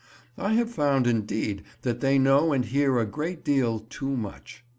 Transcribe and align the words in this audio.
I 0.39 0.53
have 0.53 0.71
found, 0.71 1.05
indeed, 1.05 1.61
that 1.83 1.99
they 1.99 2.17
know 2.17 2.53
and 2.53 2.65
hear 2.65 2.97
a 2.97 3.05
great 3.05 3.43
deal 3.45 3.77
too 3.81 4.17
much. 4.17 4.65